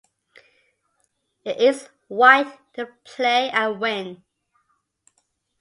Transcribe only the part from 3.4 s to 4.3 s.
and win.